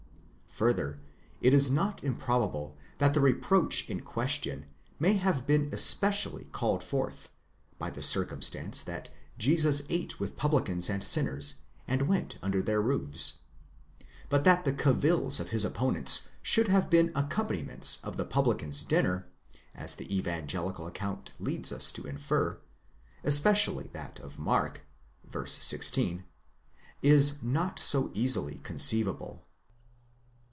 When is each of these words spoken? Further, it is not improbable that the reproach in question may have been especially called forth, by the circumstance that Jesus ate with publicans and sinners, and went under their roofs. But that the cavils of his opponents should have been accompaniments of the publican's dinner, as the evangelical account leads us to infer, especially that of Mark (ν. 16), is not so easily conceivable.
Further, 0.53 0.99
it 1.39 1.53
is 1.53 1.71
not 1.71 2.03
improbable 2.03 2.75
that 2.97 3.13
the 3.13 3.21
reproach 3.21 3.89
in 3.89 4.01
question 4.01 4.65
may 4.99 5.13
have 5.13 5.47
been 5.47 5.69
especially 5.71 6.43
called 6.51 6.83
forth, 6.83 7.29
by 7.79 7.89
the 7.89 8.01
circumstance 8.03 8.81
that 8.83 9.09
Jesus 9.37 9.83
ate 9.87 10.19
with 10.19 10.35
publicans 10.35 10.89
and 10.89 11.05
sinners, 11.05 11.61
and 11.87 12.01
went 12.09 12.37
under 12.41 12.61
their 12.61 12.81
roofs. 12.81 13.39
But 14.27 14.43
that 14.43 14.65
the 14.65 14.73
cavils 14.73 15.39
of 15.39 15.51
his 15.51 15.63
opponents 15.63 16.27
should 16.41 16.67
have 16.67 16.89
been 16.89 17.13
accompaniments 17.15 17.99
of 18.03 18.17
the 18.17 18.25
publican's 18.25 18.83
dinner, 18.83 19.29
as 19.73 19.95
the 19.95 20.13
evangelical 20.15 20.85
account 20.85 21.31
leads 21.39 21.71
us 21.71 21.93
to 21.93 22.03
infer, 22.03 22.59
especially 23.23 23.87
that 23.93 24.19
of 24.19 24.37
Mark 24.37 24.85
(ν. 25.33 25.47
16), 25.47 26.25
is 27.01 27.41
not 27.41 27.79
so 27.79 28.11
easily 28.13 28.59
conceivable. 28.63 29.47